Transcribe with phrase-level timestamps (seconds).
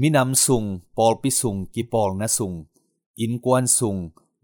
[0.00, 2.56] minam sung pol pi sung ki pol na sung
[3.24, 4.00] in kwan sung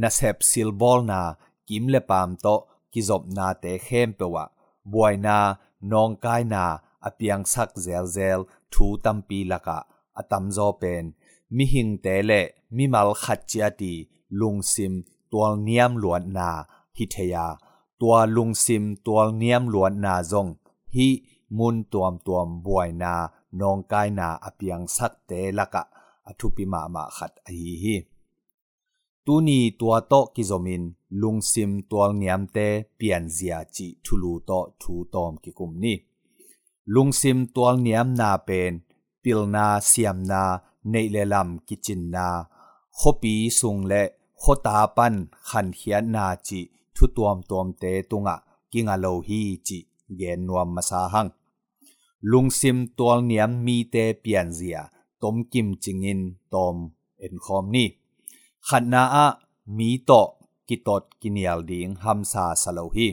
[0.00, 1.20] na sep sil bol na
[1.66, 2.56] kim le pam to
[2.92, 4.44] ki zop na te khem pe wa
[4.90, 5.38] buai na
[5.90, 6.64] nong kai na
[7.08, 8.40] apiang sak zel zel
[8.72, 9.78] thu tampi laka
[10.20, 11.04] atam zo pen
[11.54, 12.42] mi hing te le
[12.76, 13.92] mi mal khat chia ti
[14.38, 14.94] lung sim
[15.30, 16.48] tual niam luan na
[16.96, 17.46] hi theya
[17.98, 20.50] tua lung sim tual niam luan na zong
[20.94, 21.08] hi
[21.58, 23.14] มุนตัวมตัวมบวยนา
[23.60, 25.82] นองกายนาอเปียงสักเตละกะ
[26.26, 27.96] อทุปิมามาขัดอหีฮี
[29.26, 30.82] ตูนีตัวโตกิจมิน
[31.20, 32.58] ลุงซิมตัวเงียมเต
[32.96, 34.50] เปลี่ยนเสียจิทุลูโต
[34.80, 35.96] ทูตอมกิกุมนี่
[36.94, 38.72] ลุงซิมตัวเงียมนาเป็น
[39.22, 40.42] ปิลนาเสียมนา
[40.90, 42.28] ในเลลำกิจินนา
[42.98, 44.02] ขบีสุงและ
[44.42, 45.14] ขตาปัน
[45.48, 46.60] ขันเขียนนาจิ
[46.96, 48.36] ทุตวมตวมเตตุงะ
[48.72, 49.78] กิงาโลฮีจิ
[50.16, 51.26] เยนนวมมาสาหัง
[52.30, 54.78] ลุงซิมตัวเนียมมีเตเปลี่ยนเสีย
[55.22, 56.20] ตมกิมจิงอิน
[56.54, 56.76] ตอม
[57.18, 57.88] เอ็นคอมนี่
[58.68, 59.26] ขันนาอะ
[59.76, 60.12] มีโต
[60.68, 63.08] กิตดกิเนียลดิงฮัมซาสโลฮี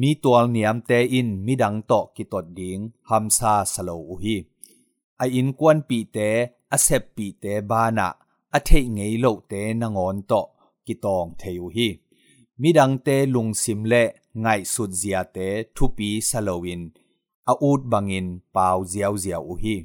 [0.00, 2.78] มีตัวเนียมเตอินมีดังโตกิตดดิง
[3.08, 4.36] ฮัมซาสโลอุฮี
[5.20, 6.18] ออินกวนปีเต
[6.72, 8.08] อเซปปีเตบานะ
[8.54, 10.32] อเทงไงโลเตนงอนโต
[10.86, 11.88] กิตองเทยุฮี
[12.60, 13.94] มีดังเตลุงซิมเล
[14.40, 15.38] ไงสุดเสียเต
[15.76, 16.82] ทุปีสโลวิน
[17.50, 19.76] a ut bangin pau ziaw ziaw uhi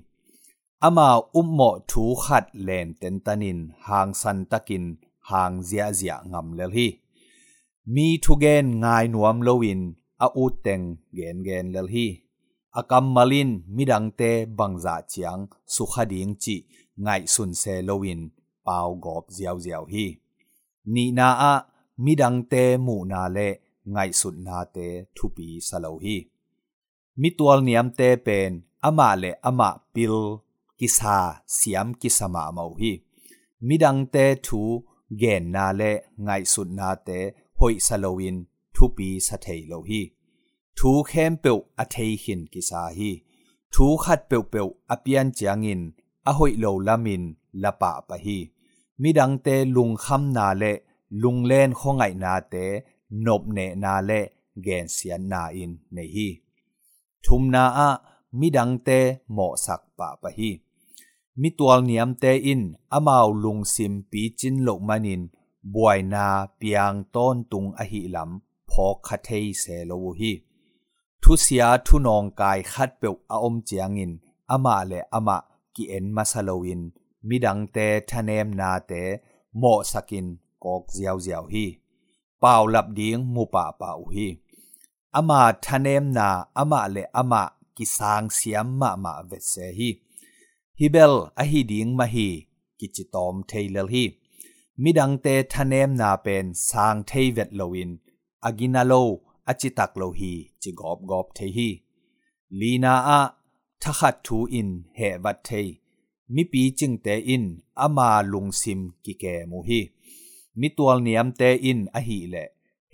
[0.80, 4.86] ama ummo thu khat len ten tanin hang san takin
[5.30, 6.88] hang zia zia ngam lel hi.
[7.94, 9.82] Mi thu gen ngai nuam lowin
[10.26, 12.08] a u teng gen gen lel hi.
[12.80, 15.42] Akam malin midang te bangza chiang
[15.74, 16.56] su khading chi
[17.04, 18.22] ngai sun se lowin
[18.66, 20.06] pau gop ziaw ziaw hi.
[20.94, 21.54] Ni na a
[22.06, 23.50] midang te mu na le
[23.94, 26.18] ngai sun na te thupi salo hi.
[27.22, 28.52] มิตัวเนียมเตเป็น
[28.84, 30.14] อามาเลอามาปิล
[30.80, 31.18] กิสา
[31.56, 32.94] สยามกิสมาเมาฮี
[33.68, 34.16] มิดังเต
[34.46, 34.62] ทู
[35.18, 35.82] เกนนาเล
[36.24, 37.10] ไงสุดนาเต
[37.60, 38.36] หอยสโลวิน
[38.76, 40.02] ทุปีสเทโลฮี
[40.78, 43.12] ทูเข้มเปียวอเทหินกิสาฮี
[43.74, 45.82] ทูขัดเปียวเปียวอเปียนจียงิน
[46.28, 47.24] อหอยโลลามิน
[47.64, 48.38] ละปะปะฮี
[49.02, 50.64] มิดังเตลุงคำนาเล
[51.24, 52.56] ลุงเล่นข้องไงนาเต
[53.26, 54.12] นบเนนาเล
[54.64, 56.28] เกนเสียนนาอินในฮี
[57.26, 57.90] ทุมนาอะ
[58.40, 58.90] มิดังเต
[59.32, 60.52] เหมาะสักปะปะฮี
[61.42, 62.62] มิตัวเนียมเตอิน
[62.94, 65.22] อมาลุงซิมปีจินโลกมานิน
[65.74, 69.30] บวยนาเปียงต้นตุงอหิลำพอคาเท
[69.60, 70.34] เสโลวฮี
[71.22, 74.12] ทุเสียทุนองกายคัดเปลวออมเจียงิน
[74.52, 75.38] อมาเลอมา
[75.76, 76.82] กิเอ็นมาซาโลวิน
[77.28, 77.78] มิดังเต
[78.10, 78.92] ทะเนมนาเต
[79.58, 80.26] เหมาะสักิน
[80.64, 81.66] กอกเจียวเจียวฮี
[82.40, 84.28] เป่าหลับดิ้งมูป่าป่าอุฮี
[85.16, 87.44] อามาทะเนมนาอามาเลอามา
[87.78, 89.90] กิสางเสียมมามาเวสเซฮี
[90.80, 92.28] ฮิเบลอหิดิงมาฮี
[92.80, 94.06] กิจิตอมเทเลลฮี
[94.82, 97.92] มิดังเตทนเนมนาเป็นสางเทเวตโลวิน
[98.44, 98.94] อากินาโล
[99.48, 101.70] อจิตักโลฮีจิกอบกอบเทฮี
[102.60, 103.20] ลีนาอา
[103.82, 105.50] ทขัดทูอินเหวัตเท
[106.36, 107.44] มิปีจึงเตอิน
[107.80, 109.82] อามาลุงซิมกิแกมูฮี
[110.60, 112.36] มิตัวเนียมเตอินอหิเล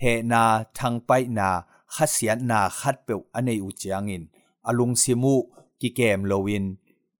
[0.00, 0.42] เหนา
[0.78, 1.50] ทางไปนา
[1.94, 4.22] ขัดเสียนาขัดเปียอันในอุจยังอิน
[4.66, 5.34] อลุงซิมู
[5.80, 6.64] กิเกมโลวิน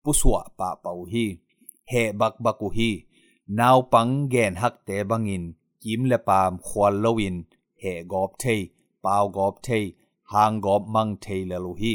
[0.03, 1.27] ปุสวะปะเปาฮี
[1.89, 2.91] เฮบักบักุฮี
[3.59, 5.45] นาวปังแกนฮักเตบังอิน
[5.85, 7.37] กิมและปามควอลโลวิน
[7.81, 8.61] เฮกอบเทย
[9.05, 9.85] ปาวกอบเทย
[10.33, 11.95] หางกอบมังเทเละลูฮี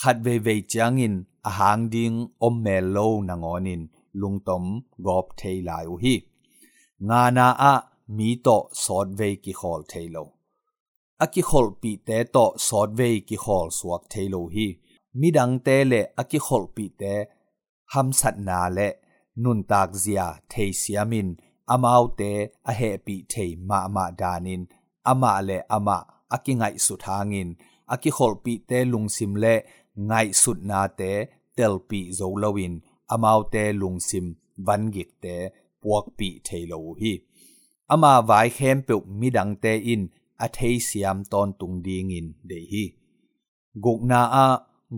[0.00, 1.14] ขัดเวเวจังอิน
[1.46, 2.12] อาหางดิง
[2.42, 3.82] อมเมลโลนางอนิน
[4.20, 4.64] ลุงตม
[5.06, 6.14] กอบเทยลายอุฮี
[7.08, 7.72] งานาอะ
[8.16, 8.48] มีโต
[8.82, 10.18] สอดเวกิคอลเทยโล
[11.24, 14.66] aki khol pi te to sot ve ki khol suak thelo hi
[15.18, 17.14] mi dang te le a ki khol pi te
[17.92, 18.88] ham sat na le
[19.42, 21.28] nun tak zia the siamin
[21.74, 22.32] amau te
[22.70, 24.62] a he pi the ma ma danin
[25.10, 25.98] ama le ama
[26.34, 27.50] aki ngai su thangin
[27.94, 29.54] aki khol pi te lungsim le
[30.08, 31.12] ngai sut na te
[31.56, 32.74] tel pi zo lowin
[33.14, 34.26] amau te lungsim
[34.66, 35.36] van gik te
[35.82, 37.12] puak pi thelo hi
[37.94, 40.02] ama vai khem pe mi dang te in
[40.44, 42.84] a thei siam ton tung ding in de hi.
[43.84, 44.48] Guk na a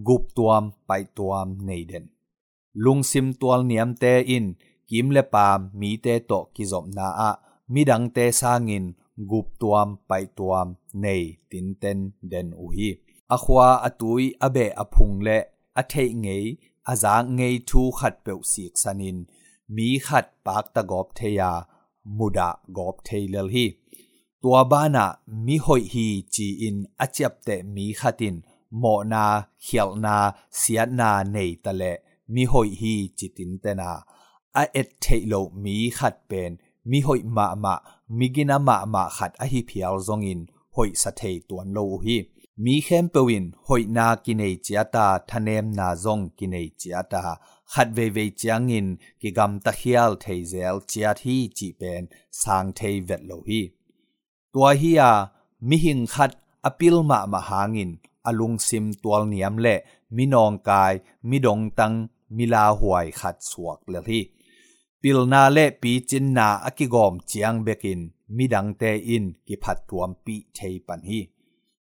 [0.07, 2.05] gup tuam, pai tuam nei den.
[2.85, 4.47] Lung sim tual niam te in,
[4.89, 7.31] kim le pam mi te to ki zom na a,
[7.73, 8.87] mi dang te sangin
[9.31, 10.69] gup tuam, pai tuam
[11.03, 11.99] nei tin ten
[12.33, 12.91] den u hi.
[13.35, 15.39] A khwa atui abe aphung le,
[15.81, 16.47] a thei ngei,
[16.91, 19.19] a za ngei thu khat pe sik sanin
[19.75, 21.51] mi khat pak ta gop theya
[22.19, 23.67] muda gop theilal hi.
[24.45, 25.07] ตัวบ้านะ
[25.47, 28.35] มีหอยฮีจีอินอาเจ็บแต่มีขัดิน
[28.79, 29.25] หมอนา
[29.63, 30.17] เขียวนา
[30.57, 31.83] เสียนาในตะเล
[32.35, 33.91] มีหอยฮีจิตินแต่นา
[34.57, 35.35] อาเอ็ดเทโล
[35.65, 36.51] มีขัดเป็น
[36.91, 37.75] มีหอยมามา
[38.19, 40.41] มีกินามามาขัดอหิเพียวซองอิน
[40.77, 42.17] หอยสะเทตัวโลฮี
[42.65, 47.23] มีเข้มเปวินหอยนากินไอจียตาทะเนมนาซองกินไอจียตา
[47.73, 48.87] ขัดเวเวจียงอิน
[49.21, 52.03] กิกำตะเคียลเทเซลจียที่จีเป็น
[52.43, 53.63] สางเทเวตโลฮี
[54.55, 55.03] ตัวเฮีย
[55.69, 56.31] มิหิงคัด
[56.65, 57.91] อปิลมามาหางิน
[58.27, 59.75] อลุงซิมตัวเหนียมและ
[60.17, 60.93] มินองกาย
[61.29, 61.93] มิดงตัง
[62.37, 64.23] มิลาหวยขัดสวกเลยที่
[65.01, 68.01] ปิลนาและปีจินนาอกิกอมเจียงเบกิน
[68.37, 71.21] มิดังแต่อินกิผัดตวมปีเทปันฮี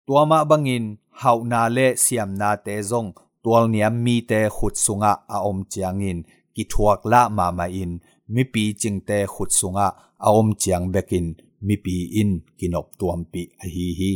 [0.07, 0.85] ตัวมาบังอิน
[1.19, 3.07] เฮานาและเสียมนาเตซง
[3.45, 6.19] ตัวเหนียมมีแต่ขุดสุงะอาอมเจียงอิน
[6.57, 7.91] กิทวกละมามาอิน
[8.35, 9.87] มิปีจิงแต่ขุดสุงะ
[10.25, 11.27] อาอมเจียงเบกิน
[11.69, 14.13] มิปีอินกินอบตวมปิอหีฮี